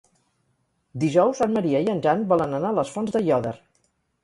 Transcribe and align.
Dijous 1.03 1.43
en 1.47 1.53
Maria 1.59 1.83
i 1.85 1.91
en 1.95 2.03
Jan 2.07 2.25
volen 2.33 2.59
anar 2.63 2.73
a 2.75 2.77
les 2.81 2.97
Fonts 2.97 3.17
d'Aiòder. 3.19 3.57